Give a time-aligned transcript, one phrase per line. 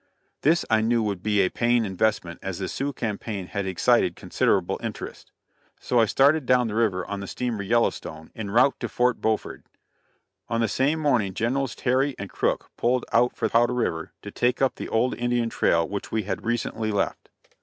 [0.41, 4.79] This I knew would be a paying investment as the Sioux campaign had excited considerable
[4.81, 5.31] interest.
[5.79, 9.63] So I started down the river on the steamer Yellowstone en route to Fort Beauford.
[10.49, 14.59] On the same morning Generals Terry and Crook pulled out for Powder river, to take
[14.59, 17.29] up the old Indian trail which we had recently left.